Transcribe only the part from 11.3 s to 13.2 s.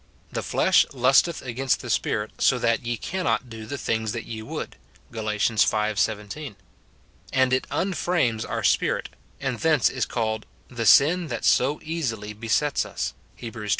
so easily besets us,"